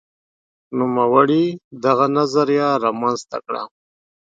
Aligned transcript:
نوموړي 0.79 1.45
دغه 1.83 2.05
نظریه 2.17 2.69
رامنځته 2.83 3.37
کړه. 3.45 3.63